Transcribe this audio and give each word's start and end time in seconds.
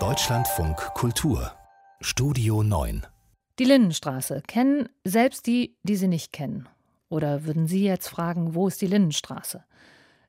Deutschlandfunk 0.00 0.76
Kultur 0.94 1.52
Studio 2.00 2.64
9 2.64 3.06
Die 3.60 3.64
Lindenstraße 3.64 4.42
kennen 4.48 4.88
selbst 5.04 5.46
die, 5.46 5.76
die 5.84 5.94
sie 5.94 6.08
nicht 6.08 6.32
kennen. 6.32 6.68
Oder 7.08 7.44
würden 7.44 7.68
Sie 7.68 7.84
jetzt 7.84 8.08
fragen, 8.08 8.56
wo 8.56 8.66
ist 8.66 8.82
die 8.82 8.88
Lindenstraße? 8.88 9.62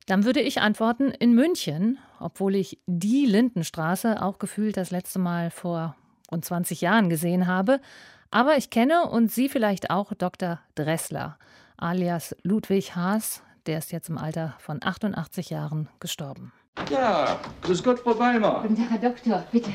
Dann 0.05 0.25
würde 0.25 0.41
ich 0.41 0.61
antworten, 0.61 1.09
in 1.09 1.33
München, 1.33 1.97
obwohl 2.19 2.53
ich 2.53 2.77
die 2.85 3.25
Lindenstraße 3.25 4.21
auch 4.21 4.37
gefühlt 4.37 4.77
das 4.77 4.91
letzte 4.91 5.17
Mal 5.17 5.49
vor 5.49 5.95
rund 6.31 6.45
20 6.45 6.81
Jahren 6.81 7.09
gesehen 7.09 7.47
habe. 7.47 7.81
Aber 8.29 8.57
ich 8.57 8.69
kenne 8.69 9.09
und 9.09 9.31
Sie 9.31 9.49
vielleicht 9.49 9.89
auch 9.89 10.13
Dr. 10.13 10.59
Dressler, 10.75 11.39
alias 11.77 12.35
Ludwig 12.43 12.95
Haas, 12.95 13.41
der 13.65 13.79
ist 13.79 13.91
jetzt 13.91 14.09
im 14.09 14.19
Alter 14.19 14.53
von 14.59 14.83
88 14.83 15.49
Jahren 15.49 15.89
gestorben. 15.99 16.53
Ja, 16.89 17.39
grüß 17.61 17.83
Gott, 17.83 17.99
Frau 17.99 18.17
Weimar. 18.19 18.61
Guten 18.61 18.75
Tag, 18.75 18.91
Herr 18.91 19.09
Doktor, 19.09 19.45
bitte. 19.51 19.71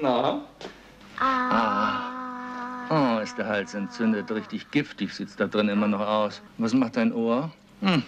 Na? 0.00 0.44
Oh, 2.88 3.20
ist 3.22 3.36
der 3.36 3.46
Hals 3.46 3.74
entzündet, 3.74 4.30
richtig 4.30 4.70
giftig 4.70 5.12
sieht's 5.12 5.36
da 5.36 5.46
drin 5.46 5.68
immer 5.68 5.88
noch 5.88 6.00
aus. 6.00 6.40
Was 6.58 6.72
macht 6.72 6.96
dein 6.96 7.12
Ohr? 7.12 7.52
Hm, 7.80 8.02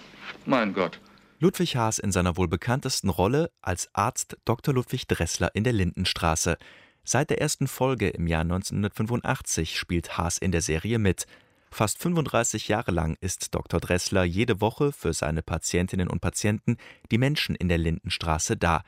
mein 0.47 0.73
Gott. 0.73 1.01
Ludwig 1.41 1.77
Haas 1.77 1.99
in 1.99 2.11
seiner 2.11 2.37
wohl 2.37 2.49
bekanntesten 2.49 3.11
Rolle 3.11 3.51
als 3.61 3.89
Arzt 3.93 4.37
Dr. 4.45 4.75
Ludwig 4.75 5.07
Dressler 5.07 5.51
in 5.55 5.65
der 5.65 5.73
Lindenstraße. 5.73 6.57
Seit 7.05 7.31
der 7.31 7.41
ersten 7.41 7.69
Folge 7.69 8.09
im 8.09 8.27
Jahr 8.27 8.43
1985 8.43 9.79
spielt 9.79 10.17
Haas 10.19 10.39
in 10.39 10.53
der 10.53 10.63
Serie 10.63 10.99
mit. 10.99 11.27
Fast 11.71 11.99
35 11.99 12.69
Jahre 12.69 12.91
lang 12.91 13.17
ist 13.21 13.55
Dr. 13.55 13.81
Dressler 13.81 14.25
jede 14.25 14.61
Woche 14.61 14.93
für 14.93 15.13
seine 15.13 15.43
Patientinnen 15.43 16.09
und 16.09 16.21
Patienten, 16.21 16.77
die 17.11 17.19
Menschen 17.19 17.55
in 17.55 17.69
der 17.69 17.79
Lindenstraße, 17.79 18.57
da. 18.57 18.83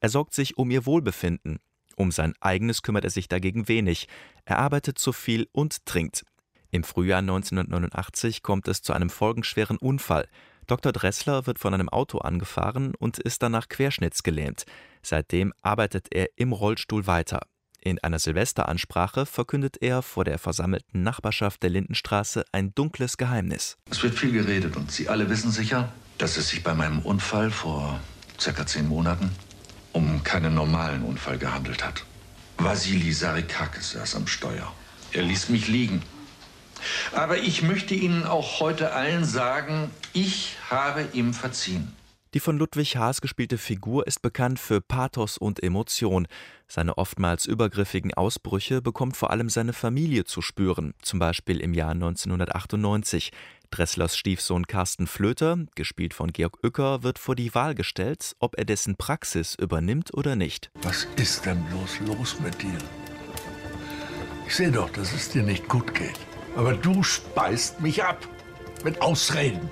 Er 0.00 0.08
sorgt 0.08 0.34
sich 0.34 0.58
um 0.58 0.70
ihr 0.70 0.86
Wohlbefinden. 0.86 1.60
Um 1.96 2.10
sein 2.10 2.34
eigenes 2.40 2.82
kümmert 2.82 3.04
er 3.04 3.10
sich 3.10 3.28
dagegen 3.28 3.68
wenig. 3.68 4.08
Er 4.44 4.58
arbeitet 4.58 4.98
zu 4.98 5.12
viel 5.12 5.48
und 5.52 5.86
trinkt. 5.86 6.24
Im 6.70 6.82
Frühjahr 6.82 7.20
1989 7.20 8.42
kommt 8.42 8.66
es 8.66 8.82
zu 8.82 8.92
einem 8.92 9.10
folgenschweren 9.10 9.76
Unfall. 9.76 10.28
Dr. 10.66 10.92
Dressler 10.92 11.46
wird 11.46 11.58
von 11.58 11.72
einem 11.72 11.88
Auto 11.88 12.18
angefahren 12.18 12.94
und 12.98 13.18
ist 13.18 13.42
danach 13.42 13.68
querschnittsgelähmt. 13.68 14.64
Seitdem 15.02 15.52
arbeitet 15.62 16.08
er 16.10 16.28
im 16.36 16.52
Rollstuhl 16.52 17.06
weiter. 17.06 17.42
In 17.86 18.02
einer 18.02 18.18
Silvesteransprache 18.18 19.26
verkündet 19.26 19.76
er 19.82 20.00
vor 20.00 20.24
der 20.24 20.38
versammelten 20.38 21.02
Nachbarschaft 21.02 21.62
der 21.62 21.68
Lindenstraße 21.68 22.46
ein 22.50 22.74
dunkles 22.74 23.18
Geheimnis. 23.18 23.76
Es 23.90 24.02
wird 24.02 24.18
viel 24.18 24.32
geredet 24.32 24.74
und 24.78 24.90
Sie 24.90 25.10
alle 25.10 25.28
wissen 25.28 25.50
sicher, 25.50 25.92
dass 26.16 26.38
es 26.38 26.48
sich 26.48 26.64
bei 26.64 26.72
meinem 26.72 27.00
Unfall 27.00 27.50
vor 27.50 28.00
circa 28.40 28.66
zehn 28.66 28.88
Monaten 28.88 29.30
um 29.92 30.24
keinen 30.24 30.54
normalen 30.54 31.02
Unfall 31.02 31.36
gehandelt 31.36 31.84
hat. 31.84 32.06
Vasili 32.56 33.12
Sarikakis 33.12 33.90
saß 33.92 34.16
am 34.16 34.26
Steuer. 34.28 34.72
Er 35.12 35.22
ließ 35.22 35.50
mich 35.50 35.68
liegen. 35.68 36.00
Aber 37.12 37.36
ich 37.36 37.60
möchte 37.60 37.94
Ihnen 37.94 38.24
auch 38.24 38.60
heute 38.60 38.92
allen 38.92 39.26
sagen, 39.26 39.90
ich 40.14 40.56
habe 40.70 41.06
ihm 41.12 41.34
verziehen. 41.34 41.92
Die 42.34 42.40
von 42.40 42.58
Ludwig 42.58 42.96
Haas 42.96 43.20
gespielte 43.20 43.58
Figur 43.58 44.08
ist 44.08 44.20
bekannt 44.20 44.58
für 44.58 44.80
Pathos 44.80 45.38
und 45.38 45.62
Emotion. 45.62 46.26
Seine 46.66 46.98
oftmals 46.98 47.46
übergriffigen 47.46 48.12
Ausbrüche 48.12 48.82
bekommt 48.82 49.16
vor 49.16 49.30
allem 49.30 49.48
seine 49.48 49.72
Familie 49.72 50.24
zu 50.24 50.42
spüren, 50.42 50.94
zum 51.00 51.20
Beispiel 51.20 51.60
im 51.60 51.74
Jahr 51.74 51.92
1998. 51.92 53.30
Dresslers 53.70 54.16
Stiefsohn 54.16 54.66
Carsten 54.66 55.06
Flöter, 55.06 55.58
gespielt 55.76 56.12
von 56.12 56.32
Georg 56.32 56.58
Uecker, 56.64 57.04
wird 57.04 57.20
vor 57.20 57.36
die 57.36 57.54
Wahl 57.54 57.76
gestellt, 57.76 58.34
ob 58.40 58.58
er 58.58 58.64
dessen 58.64 58.96
Praxis 58.96 59.54
übernimmt 59.54 60.12
oder 60.12 60.34
nicht. 60.34 60.72
Was 60.82 61.06
ist 61.14 61.46
denn 61.46 61.64
bloß 61.66 62.00
los 62.00 62.40
mit 62.40 62.60
dir? 62.60 62.78
Ich 64.48 64.56
sehe 64.56 64.72
doch, 64.72 64.90
dass 64.90 65.12
es 65.12 65.28
dir 65.28 65.44
nicht 65.44 65.68
gut 65.68 65.94
geht. 65.94 66.18
Aber 66.56 66.74
du 66.74 67.04
speist 67.04 67.80
mich 67.80 68.02
ab. 68.02 68.26
Mit 68.82 69.00
Ausreden. 69.00 69.70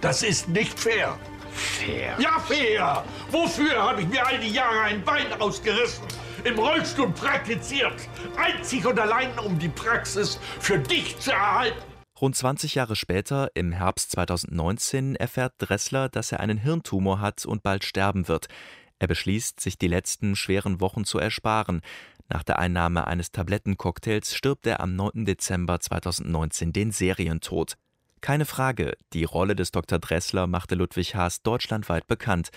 Das 0.00 0.22
ist 0.22 0.48
nicht 0.48 0.78
fair. 0.78 1.18
Fair. 1.54 2.16
Ja, 2.18 2.40
fair. 2.40 3.04
Wofür 3.30 3.80
habe 3.80 4.02
ich 4.02 4.08
mir 4.08 4.26
all 4.26 4.38
die 4.40 4.50
Jahre 4.50 4.80
ein 4.82 5.04
Bein 5.04 5.32
ausgerissen? 5.40 6.04
Im 6.42 6.58
Rollstuhl 6.58 7.10
praktiziert. 7.12 7.94
Einzig 8.36 8.84
und 8.84 8.98
allein, 8.98 9.38
um 9.38 9.58
die 9.58 9.68
Praxis 9.68 10.38
für 10.60 10.78
dich 10.78 11.18
zu 11.18 11.30
erhalten. 11.30 11.80
Rund 12.20 12.36
20 12.36 12.74
Jahre 12.74 12.96
später, 12.96 13.50
im 13.54 13.72
Herbst 13.72 14.10
2019, 14.12 15.16
erfährt 15.16 15.54
Dressler, 15.58 16.08
dass 16.08 16.32
er 16.32 16.40
einen 16.40 16.58
Hirntumor 16.58 17.20
hat 17.20 17.46
und 17.46 17.62
bald 17.62 17.84
sterben 17.84 18.28
wird. 18.28 18.48
Er 18.98 19.08
beschließt, 19.08 19.60
sich 19.60 19.78
die 19.78 19.88
letzten 19.88 20.36
schweren 20.36 20.80
Wochen 20.80 21.04
zu 21.04 21.18
ersparen. 21.18 21.82
Nach 22.28 22.42
der 22.42 22.58
Einnahme 22.58 23.06
eines 23.06 23.32
Tablettencocktails 23.32 24.34
stirbt 24.34 24.66
er 24.66 24.80
am 24.80 24.96
9. 24.96 25.24
Dezember 25.24 25.80
2019 25.80 26.72
den 26.72 26.90
Serientod. 26.90 27.76
Keine 28.24 28.46
Frage, 28.46 28.96
die 29.12 29.24
Rolle 29.24 29.54
des 29.54 29.70
Dr. 29.70 29.98
Dressler 29.98 30.46
machte 30.46 30.76
Ludwig 30.76 31.14
Haas 31.14 31.42
deutschlandweit 31.42 32.06
bekannt. 32.06 32.48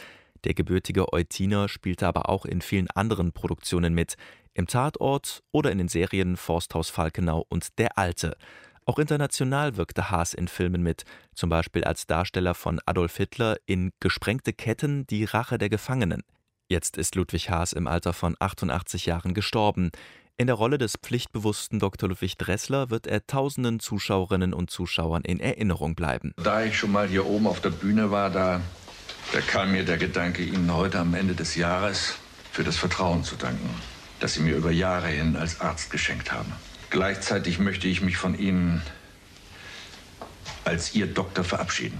Der 0.45 0.53
gebürtige 0.53 1.11
Eutiner 1.11 1.67
spielte 1.67 2.07
aber 2.07 2.29
auch 2.29 2.45
in 2.45 2.61
vielen 2.61 2.89
anderen 2.91 3.33
Produktionen 3.33 3.93
mit, 3.93 4.15
im 4.53 4.67
Tatort 4.67 5.43
oder 5.51 5.69
in 5.69 5.77
den 5.77 5.89
Serien 5.89 6.37
Forsthaus 6.37 6.89
Falkenau 6.89 7.45
und 7.49 7.77
Der 7.79 7.97
Alte. 7.97 8.37
Auch 8.85 8.97
international 8.97 9.75
wirkte 9.75 10.09
Haas 10.09 10.33
in 10.33 10.47
Filmen 10.47 10.83
mit, 10.83 11.03
zum 11.35 11.49
Beispiel 11.49 11.83
als 11.83 12.07
Darsteller 12.07 12.53
von 12.53 12.79
Adolf 12.85 13.17
Hitler 13.17 13.57
in 13.65 13.91
Gesprengte 13.99 14.53
Ketten, 14.53 15.05
die 15.07 15.25
Rache 15.25 15.57
der 15.57 15.67
Gefangenen. 15.67 16.23
Jetzt 16.69 16.95
ist 16.95 17.15
Ludwig 17.15 17.49
Haas 17.49 17.73
im 17.73 17.87
Alter 17.87 18.13
von 18.13 18.37
88 18.39 19.05
Jahren 19.05 19.33
gestorben. 19.33 19.91
In 20.39 20.45
der 20.45 20.55
Rolle 20.55 20.77
des 20.77 20.97
pflichtbewussten 20.97 21.79
Dr. 21.79 22.09
Ludwig 22.09 22.37
Dressler 22.37 22.91
wird 22.91 23.07
er 23.07 23.25
tausenden 23.25 23.79
Zuschauerinnen 23.79 24.53
und 24.53 24.69
Zuschauern 24.69 25.23
in 25.23 25.39
Erinnerung 25.39 25.95
bleiben. 25.95 26.31
Da 26.37 26.63
ich 26.63 26.77
schon 26.77 26.91
mal 26.91 27.07
hier 27.07 27.25
oben 27.25 27.47
auf 27.47 27.59
der 27.59 27.71
Bühne 27.71 28.11
war, 28.11 28.29
da, 28.29 28.61
da 29.33 29.41
kam 29.41 29.71
mir 29.71 29.83
der 29.83 29.97
Gedanke, 29.97 30.43
Ihnen 30.43 30.71
heute 30.71 30.99
am 30.99 31.15
Ende 31.15 31.33
des 31.33 31.55
Jahres 31.55 32.17
für 32.51 32.63
das 32.63 32.77
Vertrauen 32.77 33.23
zu 33.23 33.35
danken, 33.35 33.67
das 34.19 34.35
Sie 34.35 34.41
mir 34.41 34.55
über 34.55 34.69
Jahre 34.69 35.07
hin 35.07 35.35
als 35.35 35.59
Arzt 35.59 35.89
geschenkt 35.89 36.31
haben. 36.31 36.53
Gleichzeitig 36.91 37.57
möchte 37.57 37.87
ich 37.87 38.01
mich 38.01 38.17
von 38.17 38.37
Ihnen 38.37 38.83
als 40.65 40.93
Ihr 40.93 41.07
Doktor 41.07 41.45
verabschieden. 41.45 41.99